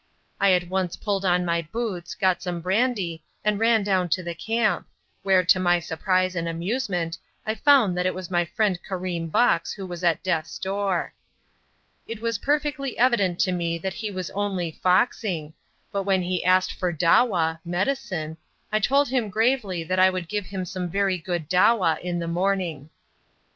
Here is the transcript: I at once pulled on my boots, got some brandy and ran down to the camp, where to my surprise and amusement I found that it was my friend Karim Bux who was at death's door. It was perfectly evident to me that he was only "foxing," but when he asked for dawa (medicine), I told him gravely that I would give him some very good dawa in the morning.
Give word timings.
I 0.39 0.53
at 0.53 0.67
once 0.67 0.95
pulled 0.97 1.23
on 1.25 1.45
my 1.45 1.61
boots, 1.61 2.15
got 2.15 2.41
some 2.41 2.59
brandy 2.59 3.21
and 3.45 3.59
ran 3.59 3.83
down 3.83 4.09
to 4.09 4.23
the 4.23 4.33
camp, 4.33 4.87
where 5.21 5.43
to 5.45 5.59
my 5.59 5.79
surprise 5.79 6.35
and 6.35 6.49
amusement 6.49 7.19
I 7.45 7.53
found 7.53 7.95
that 7.95 8.07
it 8.07 8.15
was 8.15 8.31
my 8.31 8.43
friend 8.43 8.79
Karim 8.83 9.27
Bux 9.27 9.73
who 9.73 9.85
was 9.85 10.03
at 10.03 10.23
death's 10.23 10.57
door. 10.57 11.13
It 12.07 12.19
was 12.19 12.39
perfectly 12.39 12.97
evident 12.97 13.37
to 13.41 13.51
me 13.51 13.77
that 13.77 13.93
he 13.93 14.09
was 14.09 14.31
only 14.31 14.71
"foxing," 14.81 15.53
but 15.91 16.01
when 16.01 16.23
he 16.23 16.43
asked 16.43 16.73
for 16.73 16.91
dawa 16.91 17.59
(medicine), 17.63 18.37
I 18.71 18.79
told 18.79 19.09
him 19.09 19.29
gravely 19.29 19.83
that 19.83 19.99
I 19.99 20.09
would 20.09 20.27
give 20.27 20.47
him 20.47 20.65
some 20.65 20.89
very 20.89 21.19
good 21.19 21.47
dawa 21.47 21.99
in 22.01 22.17
the 22.17 22.27
morning. 22.27 22.89